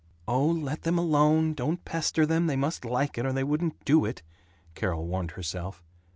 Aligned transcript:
"Oh, 0.27 0.47
let 0.47 0.81
them 0.81 0.97
alone. 0.97 1.53
Don't 1.53 1.85
pester 1.85 2.25
them. 2.25 2.47
They 2.47 2.55
must 2.55 2.85
like 2.85 3.19
it, 3.19 3.25
or 3.27 3.31
they 3.31 3.43
wouldn't 3.43 3.85
do 3.85 4.03
it." 4.03 4.23
Carol 4.73 5.05
warned 5.05 5.29
herself. 5.37 5.83